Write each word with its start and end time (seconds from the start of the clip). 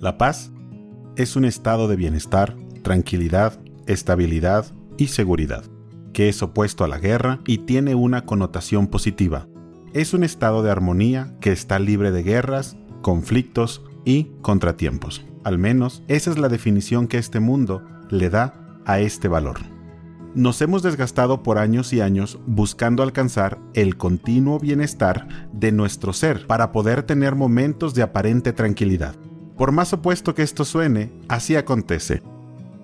La 0.00 0.18
paz 0.18 0.52
es 1.16 1.36
un 1.36 1.44
estado 1.44 1.88
de 1.88 1.96
bienestar, 1.96 2.56
tranquilidad, 2.82 3.58
estabilidad 3.86 4.66
y 4.96 5.08
seguridad, 5.08 5.64
que 6.12 6.28
es 6.28 6.42
opuesto 6.42 6.84
a 6.84 6.88
la 6.88 6.98
guerra 6.98 7.40
y 7.46 7.58
tiene 7.58 7.94
una 7.94 8.26
connotación 8.26 8.88
positiva. 8.88 9.48
Es 9.92 10.12
un 10.12 10.24
estado 10.24 10.62
de 10.62 10.70
armonía 10.70 11.36
que 11.40 11.52
está 11.52 11.78
libre 11.78 12.10
de 12.10 12.22
guerras, 12.22 12.76
conflictos 13.02 13.82
y 14.04 14.24
contratiempos. 14.42 15.24
Al 15.44 15.58
menos 15.58 16.02
esa 16.08 16.30
es 16.30 16.38
la 16.38 16.48
definición 16.48 17.06
que 17.06 17.18
este 17.18 17.40
mundo 17.40 17.82
le 18.10 18.30
da 18.30 18.80
a 18.84 19.00
este 19.00 19.28
valor. 19.28 19.58
Nos 20.34 20.60
hemos 20.62 20.82
desgastado 20.82 21.44
por 21.44 21.58
años 21.58 21.92
y 21.92 22.00
años 22.00 22.40
buscando 22.44 23.04
alcanzar 23.04 23.60
el 23.72 23.96
continuo 23.96 24.58
bienestar 24.58 25.48
de 25.52 25.70
nuestro 25.70 26.12
ser 26.12 26.48
para 26.48 26.72
poder 26.72 27.04
tener 27.04 27.36
momentos 27.36 27.94
de 27.94 28.02
aparente 28.02 28.52
tranquilidad. 28.52 29.14
Por 29.56 29.70
más 29.70 29.92
opuesto 29.92 30.34
que 30.34 30.42
esto 30.42 30.64
suene, 30.64 31.12
así 31.28 31.54
acontece. 31.54 32.22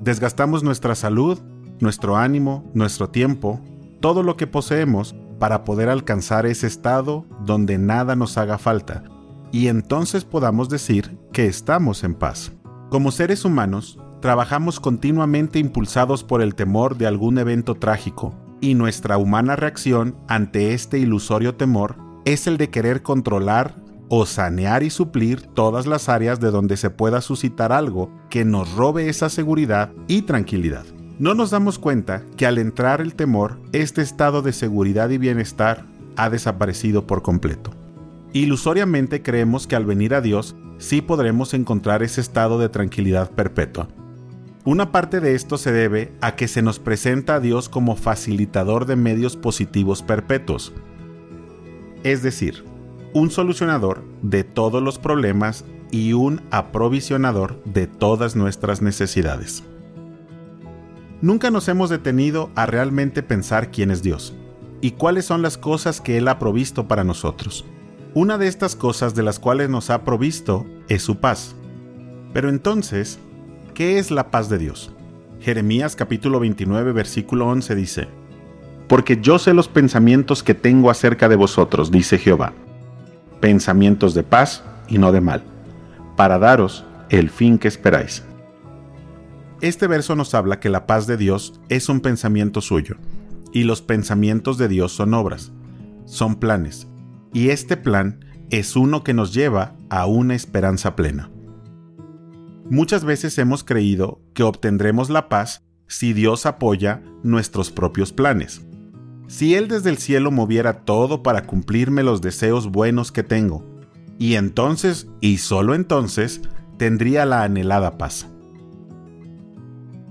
Desgastamos 0.00 0.62
nuestra 0.62 0.94
salud, 0.94 1.40
nuestro 1.80 2.16
ánimo, 2.16 2.70
nuestro 2.74 3.08
tiempo, 3.10 3.60
todo 4.00 4.22
lo 4.22 4.36
que 4.36 4.46
poseemos 4.46 5.14
para 5.40 5.64
poder 5.64 5.88
alcanzar 5.88 6.46
ese 6.46 6.68
estado 6.68 7.26
donde 7.44 7.78
nada 7.78 8.14
nos 8.14 8.38
haga 8.38 8.58
falta, 8.58 9.02
y 9.50 9.66
entonces 9.66 10.24
podamos 10.24 10.68
decir 10.68 11.18
que 11.32 11.46
estamos 11.46 12.04
en 12.04 12.14
paz. 12.14 12.52
Como 12.90 13.10
seres 13.10 13.44
humanos, 13.44 13.98
trabajamos 14.20 14.78
continuamente 14.78 15.58
impulsados 15.58 16.22
por 16.22 16.42
el 16.42 16.54
temor 16.54 16.96
de 16.96 17.08
algún 17.08 17.38
evento 17.38 17.74
trágico, 17.74 18.34
y 18.60 18.74
nuestra 18.74 19.18
humana 19.18 19.56
reacción 19.56 20.16
ante 20.28 20.74
este 20.74 21.00
ilusorio 21.00 21.56
temor 21.56 21.96
es 22.24 22.46
el 22.46 22.56
de 22.56 22.70
querer 22.70 23.02
controlar 23.02 23.81
o 24.14 24.26
sanear 24.26 24.82
y 24.82 24.90
suplir 24.90 25.40
todas 25.40 25.86
las 25.86 26.10
áreas 26.10 26.38
de 26.38 26.50
donde 26.50 26.76
se 26.76 26.90
pueda 26.90 27.22
suscitar 27.22 27.72
algo 27.72 28.10
que 28.28 28.44
nos 28.44 28.70
robe 28.74 29.08
esa 29.08 29.30
seguridad 29.30 29.90
y 30.06 30.20
tranquilidad. 30.20 30.84
No 31.18 31.32
nos 31.32 31.50
damos 31.50 31.78
cuenta 31.78 32.22
que 32.36 32.44
al 32.44 32.58
entrar 32.58 33.00
el 33.00 33.14
temor, 33.14 33.58
este 33.72 34.02
estado 34.02 34.42
de 34.42 34.52
seguridad 34.52 35.08
y 35.08 35.16
bienestar 35.16 35.86
ha 36.16 36.28
desaparecido 36.28 37.06
por 37.06 37.22
completo. 37.22 37.70
Ilusoriamente 38.34 39.22
creemos 39.22 39.66
que 39.66 39.76
al 39.76 39.86
venir 39.86 40.12
a 40.12 40.20
Dios 40.20 40.56
sí 40.76 41.00
podremos 41.00 41.54
encontrar 41.54 42.02
ese 42.02 42.20
estado 42.20 42.58
de 42.58 42.68
tranquilidad 42.68 43.30
perpetua, 43.30 43.88
una 44.66 44.92
parte 44.92 45.20
de 45.20 45.34
esto 45.34 45.56
se 45.56 45.72
debe 45.72 46.12
a 46.20 46.36
que 46.36 46.48
se 46.48 46.60
nos 46.60 46.78
presenta 46.78 47.36
a 47.36 47.40
Dios 47.40 47.70
como 47.70 47.96
facilitador 47.96 48.84
de 48.84 48.94
medios 48.94 49.38
positivos 49.38 50.02
perpetuos, 50.02 50.74
es 52.04 52.22
decir, 52.22 52.62
un 53.14 53.30
solucionador 53.30 54.02
de 54.22 54.44
todos 54.44 54.82
los 54.82 54.98
problemas 54.98 55.64
y 55.90 56.12
un 56.12 56.40
aprovisionador 56.50 57.62
de 57.64 57.86
todas 57.86 58.36
nuestras 58.36 58.82
necesidades. 58.82 59.62
Nunca 61.20 61.50
nos 61.50 61.68
hemos 61.68 61.90
detenido 61.90 62.50
a 62.54 62.66
realmente 62.66 63.22
pensar 63.22 63.70
quién 63.70 63.90
es 63.90 64.02
Dios 64.02 64.34
y 64.80 64.92
cuáles 64.92 65.24
son 65.24 65.42
las 65.42 65.58
cosas 65.58 66.00
que 66.00 66.18
Él 66.18 66.28
ha 66.28 66.38
provisto 66.38 66.88
para 66.88 67.04
nosotros. 67.04 67.64
Una 68.14 68.38
de 68.38 68.48
estas 68.48 68.76
cosas 68.76 69.14
de 69.14 69.22
las 69.22 69.38
cuales 69.38 69.70
nos 69.70 69.90
ha 69.90 70.04
provisto 70.04 70.66
es 70.88 71.02
su 71.02 71.20
paz. 71.20 71.54
Pero 72.32 72.48
entonces, 72.48 73.18
¿Qué 73.74 73.98
es 73.98 74.10
la 74.10 74.30
paz 74.30 74.50
de 74.50 74.58
Dios? 74.58 74.92
Jeremías 75.40 75.96
capítulo 75.96 76.38
29 76.40 76.92
versículo 76.92 77.48
11 77.48 77.74
dice, 77.74 78.08
Porque 78.86 79.18
yo 79.18 79.38
sé 79.38 79.54
los 79.54 79.68
pensamientos 79.68 80.42
que 80.42 80.52
tengo 80.52 80.90
acerca 80.90 81.30
de 81.30 81.36
vosotros, 81.36 81.90
dice 81.90 82.18
Jehová, 82.18 82.52
pensamientos 83.42 84.14
de 84.14 84.22
paz 84.22 84.62
y 84.88 84.98
no 84.98 85.10
de 85.10 85.20
mal, 85.20 85.42
para 86.16 86.38
daros 86.38 86.84
el 87.10 87.28
fin 87.28 87.58
que 87.58 87.66
esperáis. 87.66 88.22
Este 89.60 89.88
verso 89.88 90.14
nos 90.14 90.32
habla 90.34 90.60
que 90.60 90.70
la 90.70 90.86
paz 90.86 91.08
de 91.08 91.16
Dios 91.16 91.60
es 91.68 91.88
un 91.88 92.00
pensamiento 92.00 92.60
suyo, 92.60 92.96
y 93.52 93.64
los 93.64 93.82
pensamientos 93.82 94.58
de 94.58 94.68
Dios 94.68 94.92
son 94.92 95.12
obras, 95.12 95.50
son 96.04 96.36
planes, 96.36 96.86
y 97.32 97.48
este 97.48 97.76
plan 97.76 98.24
es 98.50 98.76
uno 98.76 99.02
que 99.02 99.12
nos 99.12 99.34
lleva 99.34 99.74
a 99.90 100.06
una 100.06 100.36
esperanza 100.36 100.94
plena. 100.94 101.28
Muchas 102.70 103.04
veces 103.04 103.36
hemos 103.38 103.64
creído 103.64 104.20
que 104.34 104.44
obtendremos 104.44 105.10
la 105.10 105.28
paz 105.28 105.64
si 105.88 106.12
Dios 106.12 106.46
apoya 106.46 107.02
nuestros 107.24 107.72
propios 107.72 108.12
planes. 108.12 108.62
Si 109.32 109.54
Él 109.54 109.66
desde 109.66 109.88
el 109.88 109.96
cielo 109.96 110.30
moviera 110.30 110.80
todo 110.84 111.22
para 111.22 111.46
cumplirme 111.46 112.02
los 112.02 112.20
deseos 112.20 112.70
buenos 112.70 113.12
que 113.12 113.22
tengo, 113.22 113.64
y 114.18 114.34
entonces, 114.34 115.08
y 115.22 115.38
solo 115.38 115.74
entonces, 115.74 116.42
tendría 116.76 117.24
la 117.24 117.42
anhelada 117.42 117.96
paz. 117.96 118.26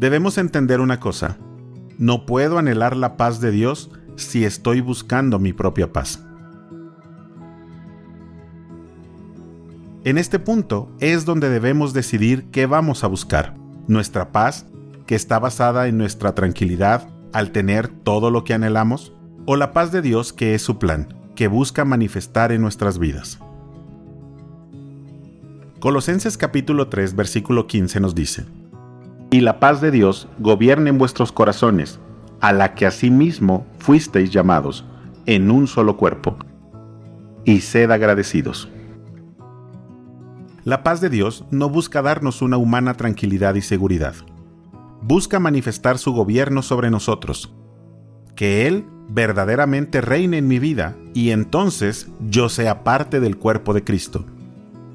Debemos 0.00 0.36
entender 0.36 0.80
una 0.80 0.98
cosa, 0.98 1.38
no 1.96 2.26
puedo 2.26 2.58
anhelar 2.58 2.96
la 2.96 3.16
paz 3.16 3.40
de 3.40 3.52
Dios 3.52 3.92
si 4.16 4.44
estoy 4.44 4.80
buscando 4.80 5.38
mi 5.38 5.52
propia 5.52 5.92
paz. 5.92 6.20
En 10.02 10.18
este 10.18 10.40
punto 10.40 10.90
es 10.98 11.24
donde 11.24 11.50
debemos 11.50 11.92
decidir 11.92 12.46
qué 12.50 12.66
vamos 12.66 13.04
a 13.04 13.06
buscar. 13.06 13.54
Nuestra 13.86 14.32
paz, 14.32 14.66
que 15.06 15.14
está 15.14 15.38
basada 15.38 15.86
en 15.86 15.98
nuestra 15.98 16.34
tranquilidad 16.34 17.13
al 17.34 17.50
tener 17.50 17.88
todo 17.88 18.30
lo 18.30 18.44
que 18.44 18.54
anhelamos, 18.54 19.12
o 19.44 19.56
la 19.56 19.72
paz 19.72 19.90
de 19.90 20.00
Dios 20.00 20.32
que 20.32 20.54
es 20.54 20.62
su 20.62 20.78
plan, 20.78 21.12
que 21.34 21.48
busca 21.48 21.84
manifestar 21.84 22.52
en 22.52 22.62
nuestras 22.62 23.00
vidas. 23.00 23.40
Colosenses 25.80 26.38
capítulo 26.38 26.86
3 26.86 27.16
versículo 27.16 27.66
15 27.66 27.98
nos 27.98 28.14
dice, 28.14 28.46
Y 29.32 29.40
la 29.40 29.58
paz 29.58 29.80
de 29.80 29.90
Dios 29.90 30.28
gobierne 30.38 30.90
en 30.90 30.98
vuestros 30.98 31.32
corazones, 31.32 31.98
a 32.40 32.52
la 32.52 32.74
que 32.74 32.86
asimismo 32.86 33.66
fuisteis 33.80 34.30
llamados, 34.30 34.84
en 35.26 35.50
un 35.50 35.66
solo 35.66 35.96
cuerpo, 35.96 36.36
y 37.44 37.62
sed 37.62 37.90
agradecidos. 37.90 38.68
La 40.62 40.84
paz 40.84 41.00
de 41.00 41.10
Dios 41.10 41.44
no 41.50 41.68
busca 41.68 42.00
darnos 42.00 42.42
una 42.42 42.58
humana 42.58 42.94
tranquilidad 42.94 43.56
y 43.56 43.60
seguridad. 43.60 44.14
Busca 45.06 45.38
manifestar 45.38 45.98
su 45.98 46.12
gobierno 46.12 46.62
sobre 46.62 46.90
nosotros. 46.90 47.52
Que 48.36 48.66
Él 48.66 48.86
verdaderamente 49.10 50.00
reine 50.00 50.38
en 50.38 50.48
mi 50.48 50.58
vida 50.58 50.96
y 51.12 51.28
entonces 51.32 52.08
yo 52.20 52.48
sea 52.48 52.84
parte 52.84 53.20
del 53.20 53.36
cuerpo 53.36 53.74
de 53.74 53.84
Cristo. 53.84 54.24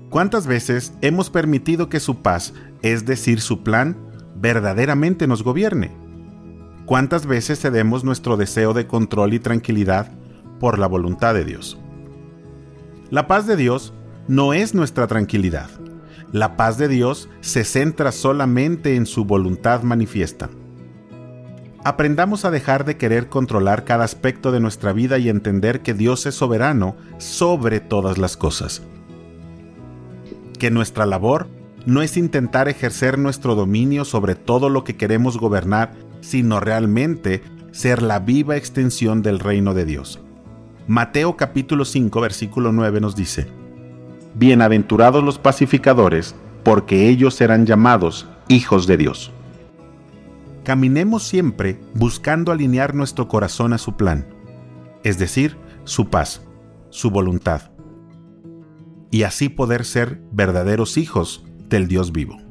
¿Cuántas 0.10 0.48
veces 0.48 0.94
hemos 1.02 1.30
permitido 1.30 1.90
que 1.90 2.00
su 2.00 2.24
paz, 2.24 2.56
es 2.82 3.06
decir, 3.06 3.40
su 3.40 3.62
plan, 3.62 3.96
verdaderamente 4.36 5.28
nos 5.28 5.44
gobierne? 5.44 5.92
¿Cuántas 6.88 7.28
veces 7.28 7.60
cedemos 7.60 8.04
nuestro 8.04 8.36
deseo 8.36 8.74
de 8.74 8.88
control 8.88 9.36
y 9.36 9.40
tranquilidad 9.40 10.12
por 10.60 10.80
la 10.80 10.88
voluntad 10.88 11.36
de 11.36 11.46
Dios? 11.46 11.78
La 13.12 13.28
paz 13.28 13.46
de 13.46 13.56
Dios 13.56 13.94
no 14.28 14.54
es 14.56 14.74
nuestra 14.74 15.06
tranquilidad. 15.06 15.70
La 16.32 16.58
paz 16.58 16.78
de 16.78 16.88
Dios 16.88 17.28
se 17.42 17.64
centra 17.64 18.12
solamente 18.12 18.96
en 18.96 19.08
su 19.08 19.26
voluntad 19.26 19.82
manifiesta. 19.82 20.50
Aprendamos 21.84 22.46
a 22.46 22.52
dejar 22.52 22.86
de 22.86 22.98
querer 22.98 23.30
controlar 23.30 23.84
cada 23.84 24.04
aspecto 24.04 24.52
de 24.52 24.60
nuestra 24.60 24.94
vida 24.94 25.18
y 25.18 25.30
entender 25.30 25.82
que 25.82 25.96
Dios 25.96 26.28
es 26.28 26.36
soberano 26.36 26.96
sobre 27.18 27.80
todas 27.80 28.20
las 28.20 28.38
cosas. 28.38 28.84
Que 30.60 30.70
nuestra 30.70 31.08
labor 31.08 31.48
no 31.88 32.04
es 32.04 32.16
intentar 32.16 32.68
ejercer 32.68 33.18
nuestro 33.18 33.56
dominio 33.56 34.06
sobre 34.06 34.36
todo 34.36 34.70
lo 34.70 34.84
que 34.84 34.98
queremos 34.98 35.38
gobernar, 35.38 35.94
sino 36.22 36.60
realmente 36.60 37.42
ser 37.72 38.04
la 38.04 38.20
viva 38.20 38.56
extensión 38.56 39.24
del 39.24 39.40
reino 39.40 39.74
de 39.74 39.86
Dios. 39.86 40.20
Mateo 40.86 41.38
capítulo 41.38 41.86
5 41.86 42.22
versículo 42.22 42.72
9 42.72 43.00
nos 43.00 43.16
dice, 43.16 43.48
Bienaventurados 44.36 45.24
los 45.24 45.40
pacificadores, 45.40 46.36
porque 46.64 47.10
ellos 47.10 47.36
serán 47.36 47.66
llamados 47.66 48.28
hijos 48.48 48.88
de 48.88 48.98
Dios. 48.98 49.32
Caminemos 50.64 51.24
siempre 51.24 51.80
buscando 51.94 52.52
alinear 52.52 52.94
nuestro 52.94 53.28
corazón 53.28 53.74
a 53.74 53.78
su 53.78 53.96
plan, 53.96 54.28
es 55.04 55.18
decir, 55.18 55.58
su 55.84 56.10
paz, 56.10 56.42
su 56.90 57.10
voluntad, 57.10 57.72
y 59.12 59.24
así 59.24 59.50
poder 59.50 59.86
ser 59.86 60.22
verdaderos 60.32 60.98
hijos 60.98 61.44
del 61.68 61.88
Dios 61.88 62.12
vivo. 62.12 62.49